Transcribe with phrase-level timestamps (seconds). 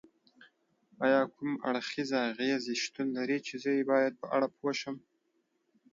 [1.05, 4.95] ایا کوم اړخیزې اغیزې شتون لري چې زه یې باید په اړه پوه شم؟